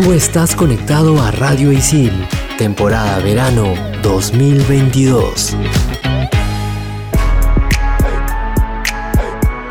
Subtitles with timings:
[0.00, 2.12] Tú estás conectado a Radio Isil,
[2.56, 3.74] temporada verano
[4.04, 5.56] 2022.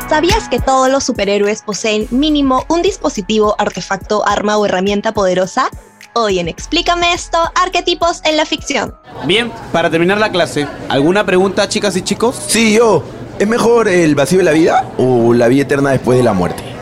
[0.06, 5.70] ¿Sabías que todos los superhéroes poseen mínimo un dispositivo, artefacto, arma o herramienta poderosa?
[6.12, 8.94] Hoy en Explícame esto, arquetipos en la ficción.
[9.24, 12.36] Bien, para terminar la clase, ¿alguna pregunta, chicas y chicos?
[12.48, 13.02] Sí, yo.
[13.38, 16.67] ¿Es mejor el vacío de la vida o la vida eterna después de la muerte?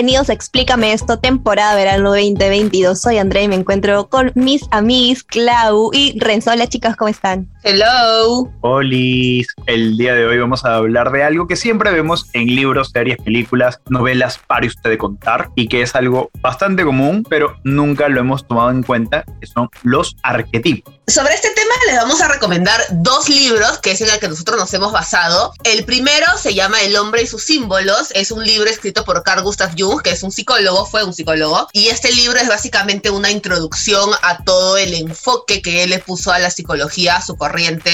[0.00, 2.98] Bienvenidos a Explícame esto, temporada verano 2022.
[2.98, 6.50] Soy Andrea y me encuentro con mis amigos Clau y Renzo.
[6.50, 7.50] Hola chicos, ¿cómo están?
[7.62, 8.50] Hello.
[8.62, 12.88] Olis, el día de hoy vamos a hablar de algo que siempre vemos en libros,
[12.90, 18.08] series, películas, novelas, para usted de contar y que es algo bastante común, pero nunca
[18.08, 20.94] lo hemos tomado en cuenta, que son los arquetipos.
[21.06, 24.58] Sobre este tema les vamos a recomendar dos libros que es en el que nosotros
[24.58, 25.52] nos hemos basado.
[25.64, 28.12] El primero se llama El hombre y sus símbolos.
[28.12, 31.68] Es un libro escrito por Carl Gustav Jung, que es un psicólogo, fue un psicólogo.
[31.72, 36.30] Y este libro es básicamente una introducción a todo el enfoque que él le puso
[36.30, 37.49] a la psicología, a su corriente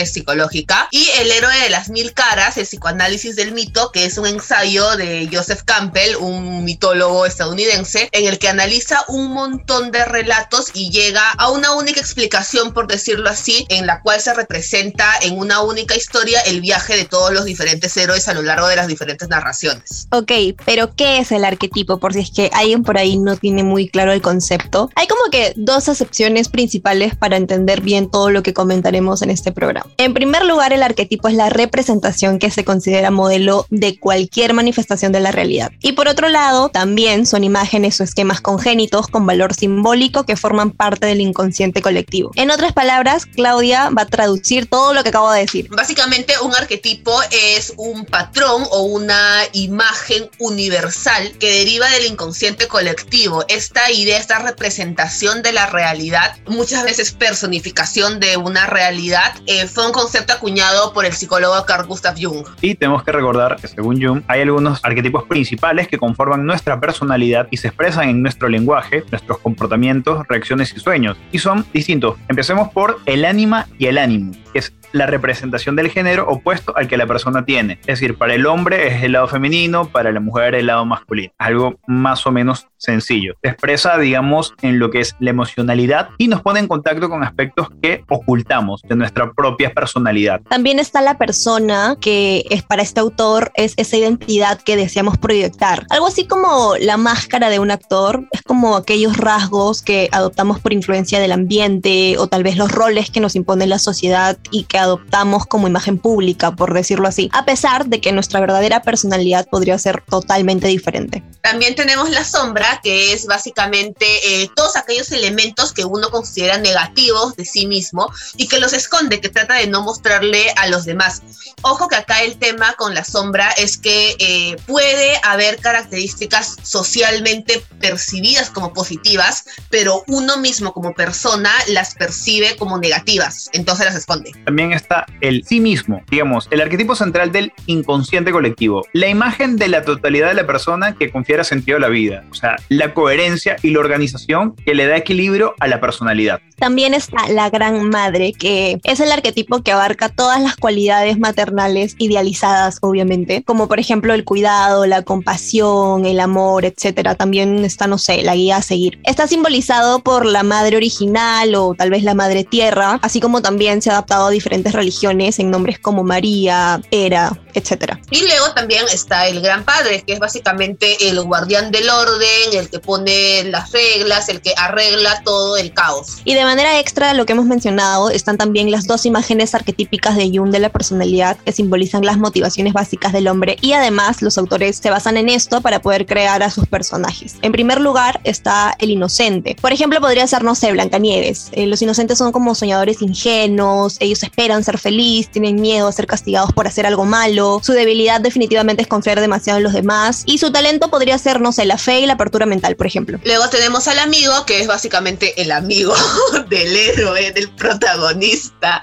[0.07, 0.89] psicológica.
[0.91, 4.97] Y El héroe de las mil caras, el psicoanálisis del mito, que es un ensayo
[4.97, 10.91] de Joseph Campbell, un mitólogo estadounidense, en el que analiza un montón de relatos y
[10.91, 15.39] llega a una única explicación, por decir decirlo así, en la cual se representa en
[15.39, 18.89] una única historia el viaje de todos los diferentes héroes a lo largo de las
[18.89, 20.09] diferentes narraciones.
[20.11, 20.33] Ok,
[20.65, 21.99] pero ¿qué es el arquetipo?
[21.99, 24.91] Por si es que alguien por ahí no tiene muy claro el concepto.
[24.97, 29.46] Hay como que dos acepciones principales para entender bien todo lo que comentaremos en este
[29.53, 29.91] programa.
[29.97, 35.13] En primer lugar, el arquetipo es la representación que se considera modelo de cualquier manifestación
[35.13, 35.73] de la realidad.
[35.81, 40.71] Y por otro lado, también son imágenes o esquemas congénitos con valor simbólico que forman
[40.71, 42.31] parte del inconsciente colectivo.
[42.35, 45.69] En otras palabras, Claudia va a traducir todo lo que acabo de decir.
[45.71, 53.45] Básicamente, un arquetipo es un patrón o una imagen universal que deriva del inconsciente colectivo.
[53.49, 59.87] Esta idea, esta representación de la realidad, muchas veces personificación de una realidad, eh, fue
[59.87, 62.47] un concepto acuñado por el psicólogo Carl Gustav Jung.
[62.61, 67.49] Y tenemos que recordar que según Jung hay algunos arquetipos principales que conforman nuestra personalidad
[67.51, 71.17] y se expresan en nuestro lenguaje, nuestros comportamientos, reacciones y sueños.
[71.33, 72.17] Y son distintos.
[72.29, 76.89] Empecemos por el ánima y el ánimo, que es la representación del género opuesto al
[76.89, 77.75] que la persona tiene.
[77.81, 81.33] Es decir, para el hombre es el lado femenino, para la mujer el lado masculino.
[81.39, 83.35] Algo más o menos sencillo.
[83.43, 87.23] Se expresa, digamos, en lo que es la emocionalidad y nos pone en contacto con
[87.25, 90.41] aspectos que ocultamos de nuestra propia personalidad.
[90.49, 95.87] También está la persona que es para este autor es esa identidad que deseamos proyectar.
[95.91, 100.73] Algo así como la máscara de un actor, es como aquellos rasgos que adoptamos por
[100.73, 104.76] influencia del ambiente o tal vez los roles que nos impone la sociedad y que
[104.79, 109.79] adoptamos como imagen pública, por decirlo así, a pesar de que nuestra verdadera personalidad podría
[109.79, 111.23] ser totalmente diferente.
[111.41, 117.37] También tenemos la sombra, que es básicamente eh, todos aquellos elementos que uno considera negativos
[117.37, 121.23] de sí mismo y que los esconde, que trata de no mostrarle a los demás.
[121.63, 127.65] Ojo que acá el tema con la sombra es que eh, puede haber características socialmente
[127.81, 134.33] percibidas como positivas, pero uno mismo como persona las percibe como negativas, entonces las esconde.
[134.45, 139.69] También está el sí mismo, digamos, el arquetipo central del inconsciente colectivo, la imagen de
[139.69, 143.57] la totalidad de la persona que confiere sentido a la vida, o sea, la coherencia
[143.63, 146.41] y la organización que le da equilibrio a la personalidad.
[146.57, 151.95] También está la gran madre, que es el arquetipo que abarca todas las cualidades maternales
[151.99, 157.15] idealizadas, obviamente, como por ejemplo el cuidado, la compasión, el amor, etcétera.
[157.15, 158.99] También está, no sé, la guía a seguir.
[159.05, 163.83] Está simbolizado por la madre original o tal vez la madre tierra, así como también
[163.83, 168.01] se ha adaptado a diferentes religiones en nombres como María, Hera, etcétera.
[168.11, 172.71] Y luego también está el gran padre, que es básicamente el guardián del orden, el
[172.71, 176.19] que pone las reglas, el que arregla todo el caos.
[176.25, 180.31] Y de manera extra, lo que hemos mencionado, están también las dos imágenes arquetípicas de
[180.33, 184.77] Jung de la personalidad que simbolizan las motivaciones básicas del hombre y además los autores
[184.77, 187.37] se basan en esto para poder crear a sus personajes.
[187.43, 189.57] En primer lugar está el inocente.
[189.61, 191.49] Por ejemplo, podría ser, no sé, Blancanieves.
[191.53, 196.07] Eh, los inocentes son como soñadores ingenuos, ellos esperan ser feliz, tienen miedo a ser
[196.07, 200.39] castigados por hacer algo malo, su debilidad definitivamente es confiar demasiado en los demás y
[200.39, 203.19] su talento podría ser, no sé, la fe y la apertura mental, por ejemplo.
[203.25, 205.95] Luego tenemos al amigo, que es básicamente el amigo
[206.49, 208.83] del héroe, del protagonista,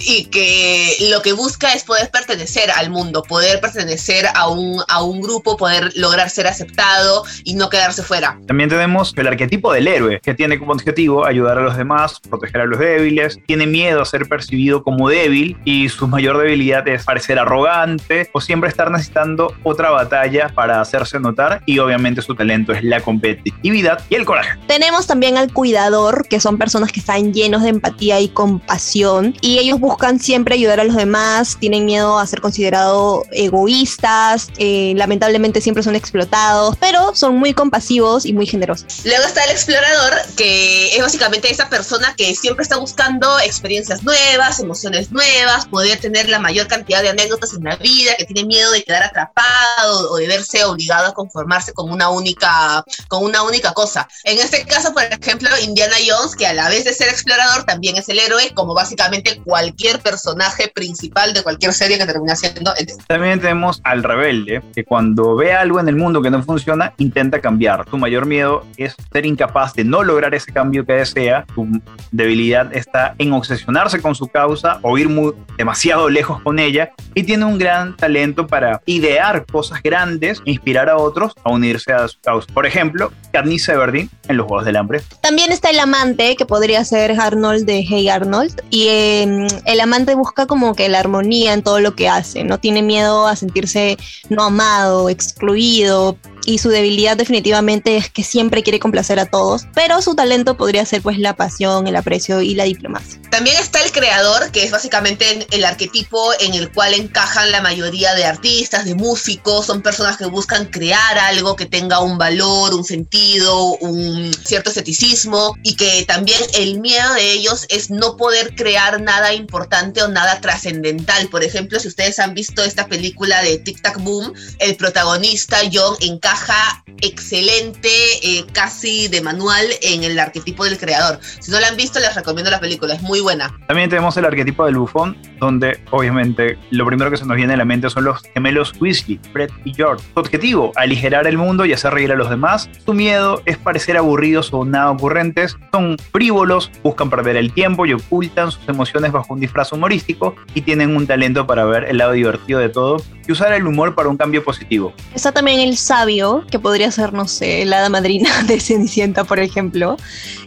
[0.00, 5.02] y que lo que busca es poder pertenecer al mundo, poder pertenecer a un, a
[5.02, 8.38] un grupo, poder lograr ser aceptado y no quedarse fuera.
[8.46, 12.62] También tenemos el arquetipo del héroe, que tiene como objetivo ayudar a los demás, proteger
[12.62, 17.04] a los débiles, tiene miedo a ser percibido como débil y su mayor debilidad es
[17.04, 22.72] parecer arrogante o siempre estar necesitando otra batalla para hacerse notar y obviamente su talento
[22.72, 24.58] es la competitividad y el coraje.
[24.66, 29.58] Tenemos también al cuidador, que son personas que están llenos de empatía y compasión y
[29.58, 35.60] ellos buscan siempre ayudar a los demás, tienen miedo a ser considerados egoístas, eh, lamentablemente
[35.60, 39.04] siempre son explotados, pero son muy compasivos y muy generosos.
[39.04, 44.60] Luego está el explorador, que es básicamente esa persona que siempre está buscando experiencias nuevas,
[44.60, 48.70] emociones nuevas, poder tener la mayor cantidad de anécdotas en la vida, que tiene miedo
[48.72, 53.72] de quedar atrapado o de verse obligado a conformarse con una única, con una única
[53.72, 54.08] cosa.
[54.24, 57.96] En este caso, por ejemplo, Indiana Jones, que a la vez de ser explorador, también
[57.96, 62.86] es el héroe, como básicamente cualquier personaje principal de cualquier serie que termina siendo el
[63.06, 67.40] También tenemos al rebelde, que cuando ve algo en el mundo que no funciona, intenta
[67.40, 67.84] cambiar.
[67.88, 71.46] Su mayor miedo es ser incapaz de no lograr ese cambio que desea.
[71.54, 71.80] Su
[72.10, 76.92] debilidad está en obsesionarse con su causa o ir muy, demasiado lejos con ella.
[77.14, 81.92] Y tiene un gran talento para idear cosas grandes e inspirar a otros a unirse
[81.92, 82.46] a su causa.
[82.52, 85.02] Por ejemplo, Katniss Everdeen en Los Juegos del Hambre.
[85.20, 88.62] También está el amante, que podría ser Arnold de Hey Arnold.
[88.70, 92.44] Y eh, el amante busca como que la armonía en todo lo que hace.
[92.44, 93.96] No tiene miedo a sentirse
[94.28, 96.16] no amado, excluido,
[96.46, 100.86] y su debilidad definitivamente es que siempre quiere complacer a todos, pero su talento podría
[100.86, 103.20] ser pues la pasión, el aprecio y la diplomacia.
[103.30, 108.14] También está el creador, que es básicamente el arquetipo en el cual encajan la mayoría
[108.14, 112.84] de artistas, de músicos, son personas que buscan crear algo que tenga un valor, un
[112.84, 119.00] sentido, un cierto esteticismo y que también el miedo de ellos es no poder crear
[119.02, 121.28] nada importante o nada trascendental.
[121.28, 125.96] Por ejemplo, si ustedes han visto esta película de Tic Tac Boom, el protagonista John
[126.00, 127.90] encaja excelente,
[128.22, 131.20] eh, casi de manual en el arquetipo del creador.
[131.40, 133.54] Si no la han visto, les recomiendo la película, es muy buena.
[133.68, 137.56] También tenemos el arquetipo del bufón, donde obviamente lo primero que se nos viene a
[137.58, 140.02] la mente son los gemelos Weasley, Fred y George.
[140.14, 142.70] Su objetivo, aligerar el mundo y hacer reír a los demás.
[142.86, 145.56] Su miedo es parecer aburridos o nada ocurrentes.
[145.72, 146.45] Son frívolos,
[146.82, 151.06] buscan perder el tiempo y ocultan sus emociones bajo un disfraz humorístico y tienen un
[151.06, 154.44] talento para ver el lado divertido de todo y usar el humor para un cambio
[154.44, 154.92] positivo.
[155.14, 159.38] Está también el sabio, que podría ser, no sé, la hada madrina de Cenicienta, por
[159.38, 159.96] ejemplo.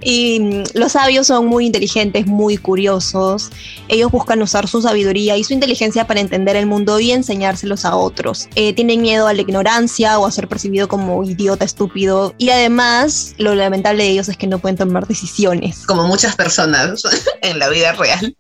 [0.01, 3.52] Y mm, los sabios son muy inteligentes, muy curiosos.
[3.88, 7.95] Ellos buscan usar su sabiduría y su inteligencia para entender el mundo y enseñárselos a
[7.95, 8.48] otros.
[8.56, 12.34] Eh, tienen miedo a la ignorancia o a ser percibido como idiota, estúpido.
[12.38, 15.79] Y además, lo lamentable de ellos es que no pueden tomar decisiones.
[15.86, 17.02] Como muchas personas
[17.42, 18.36] en la vida real.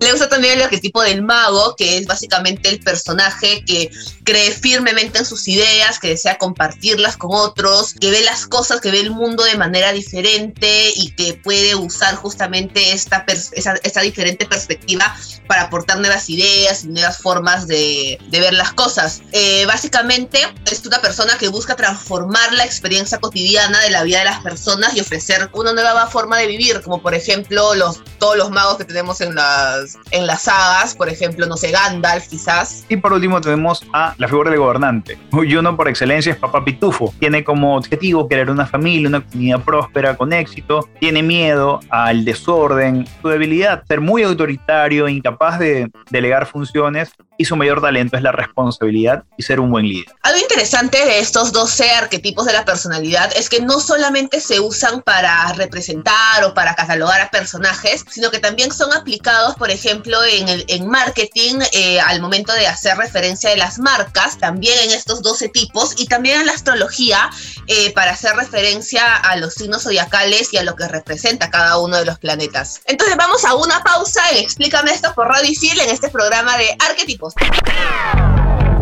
[0.00, 3.90] Le usa también el arquetipo del mago, que es básicamente el personaje que
[4.26, 8.90] cree firmemente en sus ideas, que desea compartirlas con otros, que ve las cosas, que
[8.90, 15.16] ve el mundo de manera diferente y que puede usar justamente esta, esta diferente perspectiva
[15.46, 19.22] para aportar nuevas ideas y nuevas formas de, de ver las cosas.
[19.32, 20.40] Eh, básicamente
[20.70, 24.96] es una persona que busca transformar la experiencia cotidiana de la vida de las personas
[24.96, 28.84] y ofrecer una nueva forma de vivir, como por ejemplo los, todos los magos que
[28.84, 32.84] tenemos en las, en las sagas, por ejemplo, no sé, Gandalf quizás.
[32.88, 35.18] Y por último tenemos a la figura del gobernante.
[35.32, 37.14] Y uno por excelencia es Papá Pitufo.
[37.18, 40.88] Tiene como objetivo crear una familia, una comunidad próspera con éxito.
[41.00, 43.06] Tiene miedo al desorden.
[43.22, 48.32] Su debilidad, ser muy autoritario, incapaz de delegar funciones y su mayor talento es la
[48.32, 50.14] responsabilidad y ser un buen líder.
[50.22, 55.02] Algo interesante de estos 12 arquetipos de la personalidad es que no solamente se usan
[55.02, 60.48] para representar o para catalogar a personajes, sino que también son aplicados, por ejemplo, en,
[60.48, 64.05] el, en marketing eh, al momento de hacer referencia de las marcas,
[64.38, 67.30] también en estos 12 tipos y también en la astrología
[67.66, 71.96] eh, para hacer referencia a los signos zodiacales y a lo que representa cada uno
[71.96, 72.80] de los planetas.
[72.86, 76.76] Entonces vamos a una pausa y explícame esto por Radio Isil en este programa de
[76.88, 77.34] arquetipos.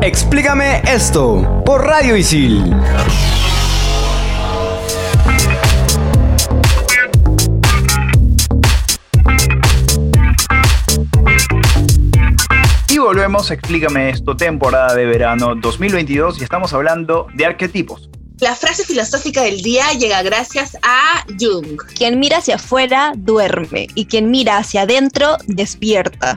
[0.01, 2.75] Explícame esto por Radio Isil.
[13.05, 18.09] Volvemos, explícame esto, temporada de verano 2022 y estamos hablando de arquetipos.
[18.45, 21.81] La frase filosófica del día llega gracias a Jung.
[21.97, 26.37] Quien mira hacia afuera duerme y quien mira hacia adentro despierta.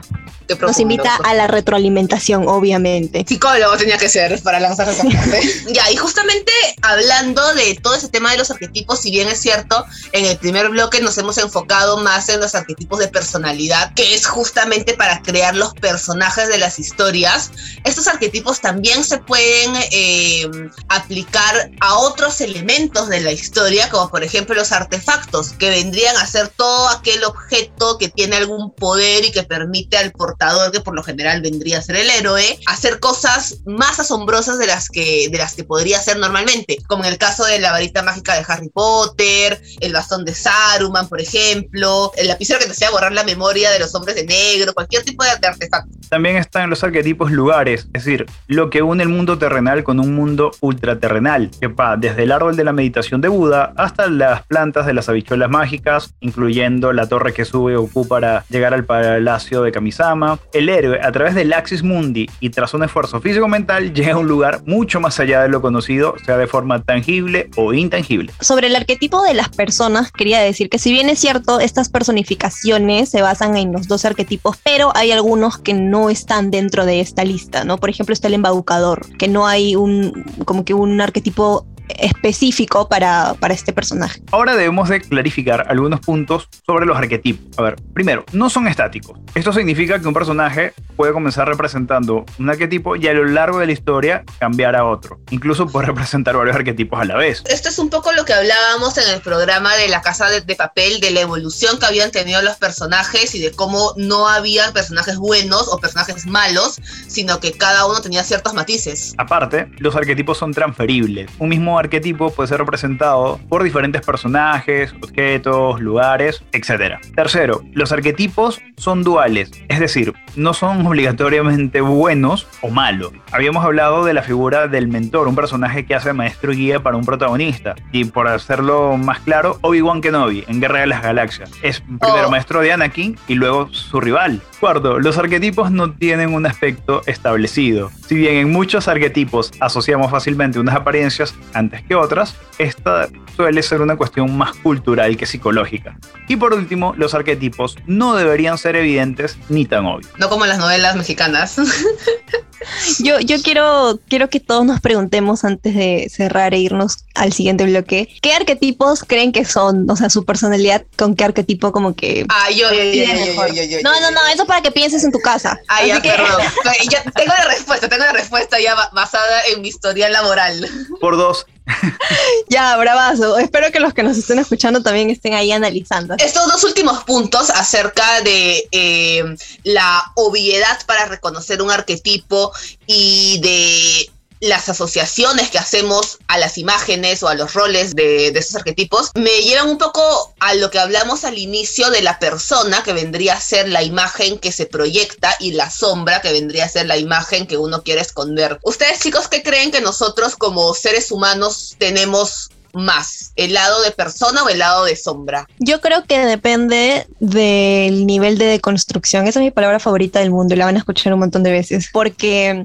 [0.60, 3.24] Nos invita a la retroalimentación, obviamente.
[3.28, 5.40] Psicólogo tenía que ser para lanzar esa parte.
[5.74, 9.84] ya, y justamente hablando de todo ese tema de los arquetipos, si bien es cierto,
[10.12, 14.26] en el primer bloque nos hemos enfocado más en los arquetipos de personalidad, que es
[14.26, 17.50] justamente para crear los personajes de las historias,
[17.84, 20.48] estos arquetipos también se pueden eh,
[20.88, 26.26] aplicar a otros elementos de la historia, como por ejemplo los artefactos, que vendrían a
[26.26, 30.94] ser todo aquel objeto que tiene algún poder y que permite al portador que por
[30.94, 35.38] lo general vendría a ser el héroe, hacer cosas más asombrosas de las que, de
[35.38, 38.68] las que podría hacer normalmente, como en el caso de la varita mágica de Harry
[38.68, 43.70] Potter, el bastón de Saruman, por ejemplo, el lapicero que te hacía borrar la memoria
[43.70, 45.90] de los hombres de negro, cualquier tipo de artefacto.
[46.08, 50.14] También están los arquetipos lugares, es decir, lo que une el mundo terrenal con un
[50.14, 54.94] mundo ultraterrenal, que desde el árbol de la meditación de Buda hasta las plantas de
[54.94, 60.38] las habichuelas mágicas, incluyendo la torre que sube Goku para llegar al palacio de Kamisama,
[60.52, 64.28] el héroe, a través del Axis Mundi y tras un esfuerzo físico-mental, llega a un
[64.28, 68.32] lugar mucho más allá de lo conocido, sea de forma tangible o intangible.
[68.40, 73.08] Sobre el arquetipo de las personas, quería decir que si bien es cierto, estas personificaciones
[73.08, 77.24] se basan en los dos arquetipos, pero hay algunos que no están dentro de esta
[77.24, 77.78] lista, ¿no?
[77.78, 83.34] Por ejemplo, está el embaucador, que no hay un, como que un arquetipo específico para,
[83.34, 84.22] para este personaje.
[84.30, 87.58] Ahora debemos de clarificar algunos puntos sobre los arquetipos.
[87.58, 89.18] A ver, primero, no son estáticos.
[89.34, 93.66] Esto significa que un personaje puede comenzar representando un arquetipo y a lo largo de
[93.66, 95.20] la historia cambiar a otro.
[95.30, 97.42] Incluso puede representar varios arquetipos a la vez.
[97.48, 100.56] Esto es un poco lo que hablábamos en el programa de la Casa de, de
[100.56, 105.16] Papel, de la evolución que habían tenido los personajes y de cómo no había personajes
[105.16, 109.14] buenos o personajes malos, sino que cada uno tenía ciertos matices.
[109.18, 111.30] Aparte, los arquetipos son transferibles.
[111.38, 116.96] Un mismo arquetipo puede ser representado por diferentes personajes, objetos, lugares, etc.
[117.14, 123.12] Tercero, los arquetipos son duales, es decir, no son obligatoriamente buenos o malos.
[123.32, 126.96] Habíamos hablado de la figura del mentor, un personaje que hace maestro y guía para
[126.96, 127.74] un protagonista.
[127.92, 131.50] Y por hacerlo más claro, Obi-Wan Kenobi en Guerra de las Galaxias.
[131.62, 132.30] Es primero oh.
[132.30, 134.40] maestro de Anakin y luego su rival.
[134.60, 137.90] Cuarto, los arquetipos no tienen un aspecto establecido.
[138.06, 141.34] Si bien en muchos arquetipos asociamos fácilmente unas apariencias
[141.68, 145.98] antes que otras, esta suele ser una cuestión más cultural que psicológica.
[146.28, 150.10] Y por último, los arquetipos no deberían ser evidentes ni tan obvios.
[150.16, 151.56] No como las novelas mexicanas.
[152.98, 157.64] Yo, yo quiero, quiero que todos nos preguntemos antes de cerrar e irnos al siguiente
[157.64, 159.88] bloque, ¿qué arquetipos creen que son?
[159.88, 162.26] O sea, su personalidad, ¿con qué arquetipo como que...
[162.28, 165.20] Ah, yo, yo, yo, yo, yo, No, no, no, eso para que pienses en tu
[165.20, 165.56] casa.
[165.68, 166.42] Ah, ya, perdón.
[166.90, 170.68] Yo tengo la respuesta, tengo la respuesta ya basada en mi historia laboral.
[171.00, 171.46] Por dos.
[172.48, 173.38] ya, bravazo.
[173.38, 176.14] Espero que los que nos estén escuchando también estén ahí analizando.
[176.18, 182.52] Estos dos últimos puntos acerca de eh, la obviedad para reconocer un arquetipo
[182.86, 188.56] y de las asociaciones que hacemos a las imágenes o a los roles de, esos
[188.56, 192.92] arquetipos me llevan un poco a lo que hablamos al inicio de la persona que
[192.92, 196.86] vendría a ser la imagen que se proyecta y la sombra que vendría a ser
[196.86, 198.58] la imagen que uno quiere esconder.
[198.62, 203.32] Ustedes chicos, ¿qué creen que nosotros como seres humanos tenemos más?
[203.36, 205.48] ¿El lado de persona o el lado de sombra?
[205.58, 209.26] Yo creo que depende del nivel de deconstrucción.
[209.26, 211.50] Esa es mi palabra favorita del mundo y la van a escuchar un montón de
[211.50, 211.88] veces.
[211.92, 212.64] Porque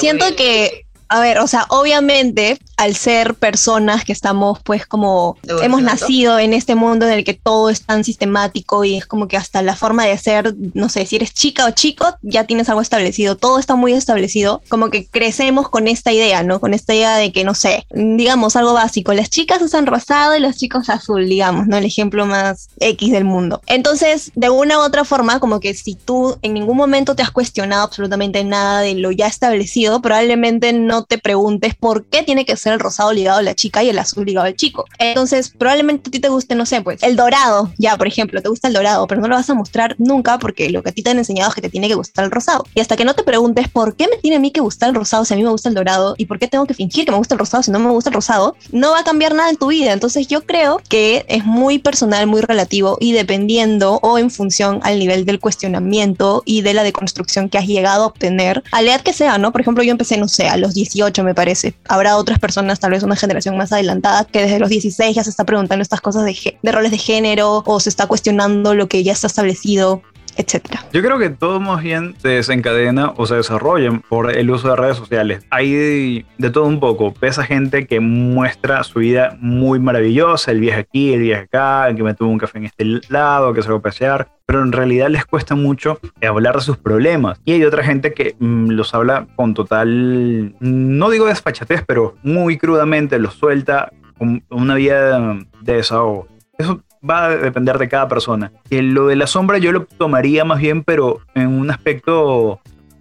[0.00, 5.82] siento que a ver, o sea, obviamente al ser personas que estamos pues como hemos
[5.82, 9.36] nacido en este mundo en el que todo es tan sistemático y es como que
[9.36, 12.80] hasta la forma de ser, no sé, si eres chica o chico, ya tienes algo
[12.80, 16.60] establecido, todo está muy establecido, como que crecemos con esta idea, ¿no?
[16.60, 20.40] Con esta idea de que, no sé, digamos algo básico, las chicas usan rosado y
[20.40, 21.76] los chicos azul, digamos, ¿no?
[21.76, 23.60] El ejemplo más X del mundo.
[23.66, 27.30] Entonces, de una u otra forma, como que si tú en ningún momento te has
[27.30, 32.56] cuestionado absolutamente nada de lo ya establecido, probablemente no te preguntes por qué tiene que
[32.56, 34.84] ser el rosado ligado a la chica y el azul ligado al chico.
[34.98, 38.48] Entonces, probablemente a ti te guste, no sé, pues el dorado, ya, por ejemplo, te
[38.48, 41.02] gusta el dorado, pero no lo vas a mostrar nunca porque lo que a ti
[41.02, 42.64] te han enseñado es que te tiene que gustar el rosado.
[42.74, 44.94] Y hasta que no te preguntes por qué me tiene a mí que gustar el
[44.94, 47.10] rosado si a mí me gusta el dorado y por qué tengo que fingir que
[47.10, 49.50] me gusta el rosado si no me gusta el rosado, no va a cambiar nada
[49.50, 49.92] en tu vida.
[49.92, 54.98] Entonces, yo creo que es muy personal, muy relativo y dependiendo o en función al
[54.98, 59.00] nivel del cuestionamiento y de la deconstrucción que has llegado a obtener, a la edad
[59.02, 59.52] que sea, ¿no?
[59.52, 61.74] Por ejemplo, yo empecé, no sé, a los 18 me parece.
[61.88, 65.30] Habrá otras personas, tal vez una generación más adelantada, que desde los 16 ya se
[65.30, 69.02] está preguntando estas cosas de, de roles de género o se está cuestionando lo que
[69.02, 70.02] ya está establecido
[70.36, 70.84] etcétera.
[70.92, 74.76] Yo creo que todo más bien se desencadena o se desarrolla por el uso de
[74.76, 75.44] redes sociales.
[75.50, 77.12] Hay de, todo un poco.
[77.12, 81.96] Pesa gente que muestra su vida muy maravillosa, el viaje aquí, el viaje acá, el
[81.96, 84.72] que me tuvo un café en este lado, que se va a pasear, pero en
[84.72, 87.40] realidad les cuesta mucho hablar de sus problemas.
[87.44, 92.58] Y hay otra gente que mm, los habla con total, no digo desfachatez, pero muy
[92.58, 96.28] crudamente los suelta con una vida de desahogo.
[96.58, 98.52] Eso va a depender de cada persona.
[98.68, 102.60] Que lo de la sombra yo lo tomaría más bien, pero en un aspecto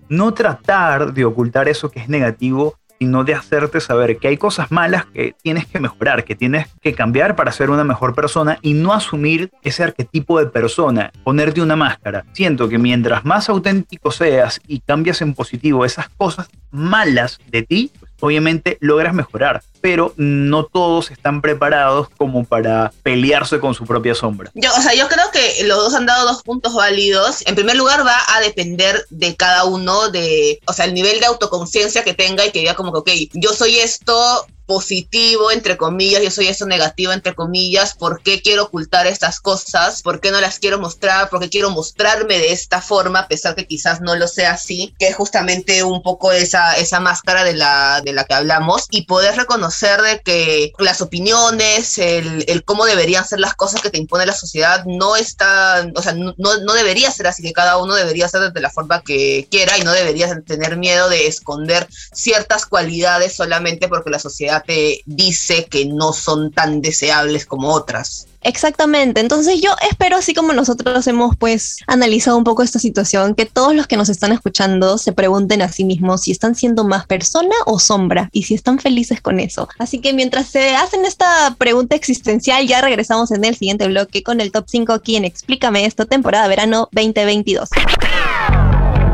[0.10, 4.72] no tratar de ocultar eso que es negativo, sino de hacerte saber que hay cosas
[4.72, 8.76] malas que tienes que mejorar, que tienes que cambiar para ser una mejor persona y
[8.76, 12.26] no asumir ese arquetipo de persona, ponerte una máscara.
[12.34, 17.92] Siento que mientras más auténtico seas y cambias en positivo esas cosas malas de ti,
[18.22, 24.52] obviamente logras mejorar, pero no todos están preparados como para pelearse con su propia sombra.
[24.54, 27.44] Yo, o sea, yo creo que los dos han dado dos puntos válidos.
[27.46, 31.26] En primer lugar, va a depender de cada uno, de, o sea, el nivel de
[31.26, 36.24] autoconciencia que tenga y que diga como que, ok, yo soy esto, positivo, entre comillas,
[36.24, 40.02] yo soy eso negativo, entre comillas, ¿por qué quiero ocultar estas cosas?
[40.02, 41.30] ¿Por qué no las quiero mostrar?
[41.30, 44.96] ¿Por qué quiero mostrarme de esta forma, a pesar que quizás no lo sea así?
[44.98, 49.02] Que es justamente un poco esa, esa máscara de la, de la que hablamos y
[49.08, 53.98] poder reconocer de que las opiniones, el, el cómo deberían ser las cosas que te
[53.98, 57.94] impone la sociedad no está, o sea, no, no debería ser así, que cada uno
[57.94, 62.66] debería ser de la forma que quiera y no debería tener miedo de esconder ciertas
[62.66, 68.28] cualidades solamente porque la sociedad te dice que no son tan deseables como otras.
[68.44, 73.46] Exactamente, entonces yo espero, así como nosotros hemos pues analizado un poco esta situación, que
[73.46, 77.06] todos los que nos están escuchando se pregunten a sí mismos si están siendo más
[77.06, 79.70] persona o sombra y si están felices con eso.
[79.78, 84.42] Así que mientras se hacen esta pregunta existencial, ya regresamos en el siguiente bloque con
[84.42, 87.70] el top 5 aquí en Explícame esto, temporada verano 2022.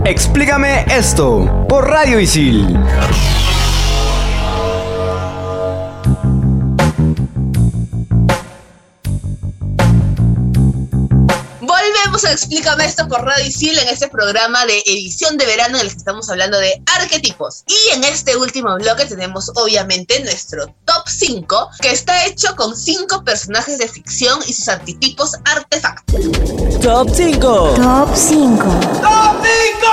[0.05, 2.77] Explícame esto por Radio Isil.
[12.17, 15.85] Volvemos a Explícame esto por Radio Isil en este programa de edición de verano en
[15.85, 17.63] el que estamos hablando de arquetipos.
[17.67, 23.23] Y en este último bloque tenemos obviamente nuestro top 5, que está hecho con 5
[23.23, 26.19] personajes de ficción y sus arquetipos artefactos.
[26.81, 27.75] Top 5.
[27.75, 28.63] Top 5.
[29.03, 29.87] ¡Top 5!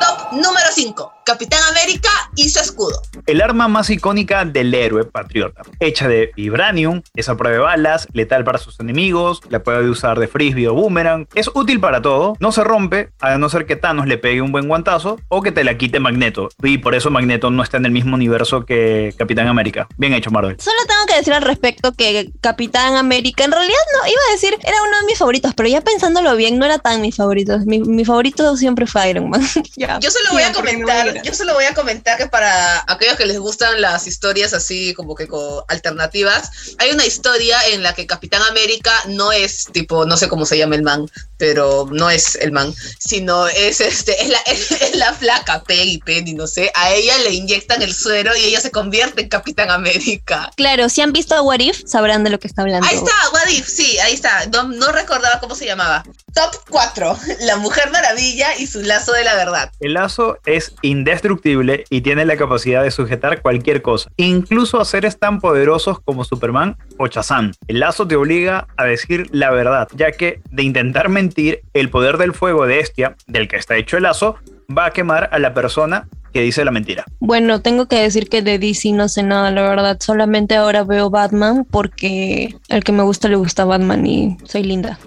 [0.00, 1.15] Top número 5.
[1.26, 3.02] Capitán América y su escudo.
[3.26, 5.62] El arma más icónica del héroe patriota.
[5.80, 10.20] Hecha de vibranium, es a prueba de balas, letal para sus enemigos, la puede usar
[10.20, 11.26] de frisbee o boomerang.
[11.34, 14.52] Es útil para todo, no se rompe, a no ser que Thanos le pegue un
[14.52, 16.48] buen guantazo o que te la quite Magneto.
[16.62, 19.88] Y por eso Magneto no está en el mismo universo que Capitán América.
[19.96, 20.56] Bien hecho, Marvel.
[20.60, 24.56] Solo tengo que decir al respecto que Capitán América, en realidad no, iba a decir,
[24.62, 27.58] era uno de mis favoritos, pero ya pensándolo bien, no era tan mi favorito.
[27.66, 29.42] Mi, mi favorito siempre fue Iron Man.
[29.76, 33.16] Ya, Yo solo voy a comentar, me yo solo voy a comentar que para aquellos
[33.16, 35.28] que les gustan las historias así como que
[35.68, 40.46] alternativas, hay una historia en la que Capitán América no es tipo, no sé cómo
[40.46, 44.96] se llama el man, pero no es el man, sino es este, es la, es,
[44.96, 48.70] la flaca Peggy Penny, no sé, a ella le inyectan el suero y ella se
[48.70, 50.50] convierte en Capitán América.
[50.56, 52.86] Claro, si han visto What If, sabrán de lo que está hablando.
[52.86, 54.46] Ahí está, What If, sí, ahí está.
[54.46, 56.04] No, no recordaba cómo se llamaba.
[56.34, 57.18] Top 4.
[57.40, 59.70] La Mujer Maravilla y su lazo de la verdad.
[59.80, 60.72] El lazo es
[61.06, 66.24] indestructible y tiene la capacidad de sujetar cualquier cosa, incluso a seres tan poderosos como
[66.24, 67.52] Superman o Shazam.
[67.68, 72.18] El lazo te obliga a decir la verdad, ya que de intentar mentir, el poder
[72.18, 74.34] del fuego de Estia, del que está hecho el lazo,
[74.76, 77.04] va a quemar a la persona que dice la mentira.
[77.18, 79.96] Bueno, tengo que decir que de DC no sé nada, la verdad.
[80.00, 84.98] Solamente ahora veo Batman porque el que me gusta le gusta Batman y soy linda.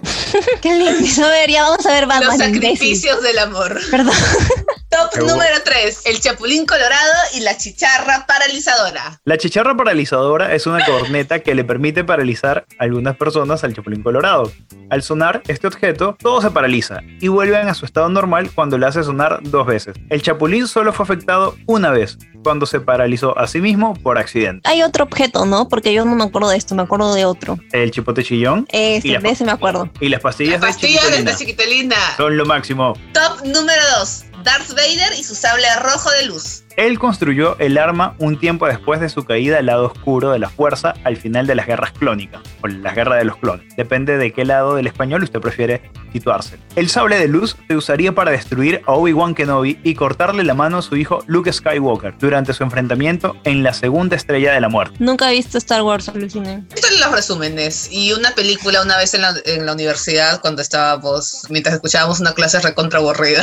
[0.60, 0.90] Qué lindo.
[1.24, 2.38] A ver, ya vamos a ver Batman.
[2.38, 2.62] Los imbécil.
[2.62, 3.78] sacrificios del amor.
[3.90, 4.14] Perdón.
[4.90, 6.00] Top Pero- número 3.
[6.06, 9.20] El Chapulín Colorado y la Chicharra Paralizadora.
[9.24, 14.02] La chicharra paralizadora es una corneta que le permite paralizar a algunas personas al chapulín
[14.02, 14.50] colorado.
[14.90, 18.86] Al sonar este objeto, todo se paraliza y vuelven a su estado normal cuando le
[18.86, 19.94] hace sonar dos veces.
[20.08, 21.19] El chapulín solo fue afectado
[21.66, 24.68] una vez, cuando se paralizó a sí mismo por accidente.
[24.68, 25.68] Hay otro objeto, ¿no?
[25.68, 27.58] Porque yo no me acuerdo de esto, me acuerdo de otro.
[27.72, 29.90] El chipote chillón Ese, Y de ese me acuerdo.
[30.00, 32.16] y las pastillas Las pastillas de de esta chiquitolina chiquitolina.
[32.16, 32.94] son lo máximo.
[33.12, 34.24] Top número 2.
[34.42, 36.64] Darth Vader y su sable rojo de luz.
[36.76, 40.48] Él construyó el arma un tiempo después de su caída al lado oscuro de la
[40.48, 43.66] fuerza al final de las guerras clónicas, o las guerras de los clones.
[43.76, 46.58] Depende de qué lado del español usted prefiere situarse.
[46.76, 50.78] El sable de luz se usaría para destruir a Obi-Wan Kenobi y cortarle la mano
[50.78, 54.96] a su hijo Luke Skywalker durante su enfrentamiento en la segunda estrella de la muerte.
[55.00, 56.64] Nunca he visto Star Wars, aluciné.
[56.74, 57.88] Esto en los resúmenes.
[57.90, 62.32] Y una película una vez en la, en la universidad cuando estábamos, mientras escuchábamos una
[62.32, 63.42] clase recontra aburrida.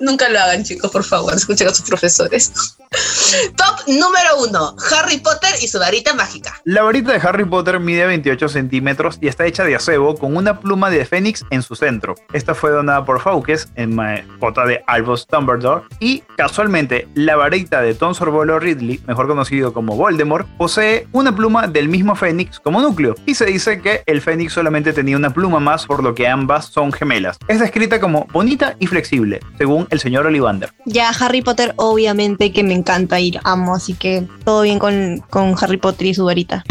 [0.00, 1.34] Nunca lo hagan, chicos, por favor.
[1.34, 2.52] Escuchen a sus profesores.
[3.56, 6.60] Top número uno: Harry Potter y su varita mágica.
[6.64, 10.60] La varita de Harry Potter mide 28 centímetros y está hecha de acebo con una
[10.60, 12.14] pluma de fénix en su centro.
[12.32, 15.84] Esta fue donada por Fawkes en mascota de Albus Dumbledore.
[16.00, 21.66] Y casualmente, la varita de Tom Sorbolo Ridley, mejor conocido como Voldemort, posee una pluma
[21.66, 23.14] del mismo fénix como núcleo.
[23.26, 26.66] Y se dice que el fénix solamente tenía una pluma más, por lo que ambas
[26.66, 27.38] son gemelas.
[27.48, 30.72] Es descrita como bonita y flexible, según el señor Ollivander.
[30.84, 32.85] Ya Harry Potter, obviamente que me encanta
[33.20, 36.64] ir, amo, así que todo bien con, con Harry Potter y su varita.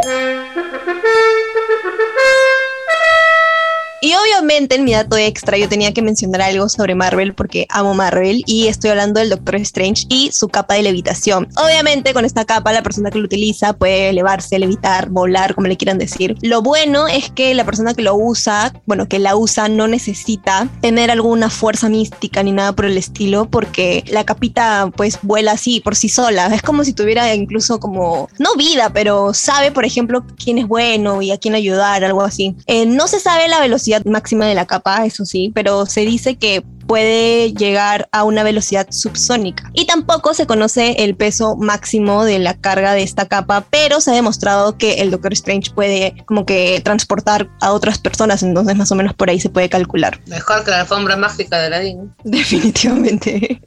[4.01, 7.93] Y obviamente en mi dato extra yo tenía que mencionar algo sobre Marvel porque amo
[7.93, 11.47] Marvel y estoy hablando del Doctor Strange y su capa de levitación.
[11.57, 15.77] Obviamente con esta capa la persona que lo utiliza puede elevarse, levitar, volar, como le
[15.77, 16.37] quieran decir.
[16.41, 20.67] Lo bueno es que la persona que lo usa, bueno, que la usa no necesita
[20.81, 25.79] tener alguna fuerza mística ni nada por el estilo porque la capita pues vuela así
[25.79, 26.47] por sí sola.
[26.53, 31.21] Es como si tuviera incluso como, no vida, pero sabe por ejemplo quién es bueno
[31.21, 32.55] y a quién ayudar, algo así.
[32.67, 36.35] Eh, no se sabe la velocidad máxima de la capa, eso sí, pero se dice
[36.35, 39.69] que puede llegar a una velocidad subsónica.
[39.73, 44.11] Y tampoco se conoce el peso máximo de la carga de esta capa, pero se
[44.11, 48.91] ha demostrado que el Doctor Strange puede como que transportar a otras personas, entonces más
[48.91, 50.19] o menos por ahí se puede calcular.
[50.27, 52.13] Mejor que la alfombra mágica de Aladdin.
[52.23, 53.61] Definitivamente.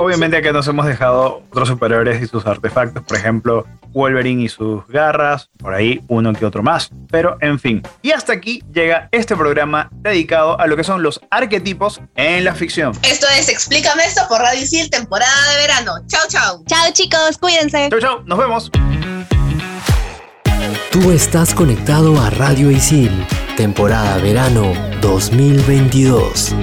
[0.00, 4.86] Obviamente acá nos hemos dejado otros superhéroes y sus artefactos, por ejemplo, Wolverine y sus
[4.88, 6.90] garras, por ahí uno que otro más.
[7.10, 11.20] Pero en fin, y hasta aquí llega este programa dedicado a lo que son los
[11.30, 12.92] arquetipos en la ficción.
[13.02, 15.92] Esto es Explícame esto por Radio Isil, temporada de verano.
[16.06, 16.62] Chao, chao.
[16.66, 17.88] Chao chicos, cuídense.
[17.90, 18.70] Chau, chau, nos vemos.
[20.90, 26.54] Tú estás conectado a Radio Isil, temporada verano 2022.